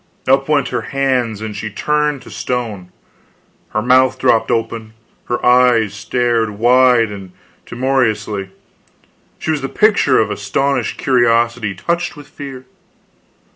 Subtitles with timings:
[0.27, 2.91] Up went her hands, and she was turned to stone;
[3.69, 4.93] her mouth dropped open,
[5.25, 7.33] her eyes stared wide and
[7.67, 8.49] timorously,
[9.37, 12.65] she was the picture of astonished curiosity touched with fear.